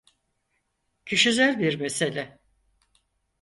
[1.05, 2.39] Kişisel bir mesele.